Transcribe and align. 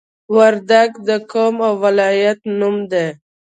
وردګ 0.35 0.91
د 1.07 1.09
قوم 1.31 1.55
او 1.67 1.73
ولایت 1.85 2.39
نوم 2.59 2.75
دی 2.91 3.07